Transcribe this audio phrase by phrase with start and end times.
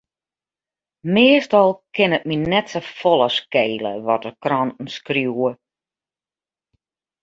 [1.17, 5.51] Meastal kin it my net safolle skele wat de kranten skriuwe.